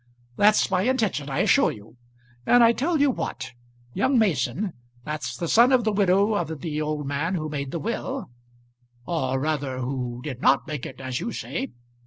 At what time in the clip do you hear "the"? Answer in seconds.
5.37-5.47, 5.83-5.91, 6.61-6.81, 7.69-7.77